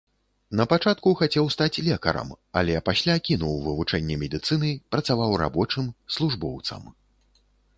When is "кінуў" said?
3.29-3.53